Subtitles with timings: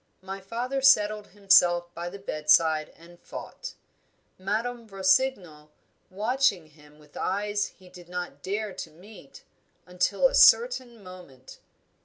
[0.23, 3.75] My father settled himself by the bedside and fought;
[4.39, 5.69] Madame Rossignol
[6.09, 9.43] watching him with eyes he did not dare to meet
[9.85, 11.59] until a certain moment.